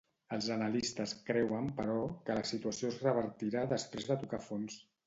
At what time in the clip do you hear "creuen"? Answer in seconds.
1.27-1.69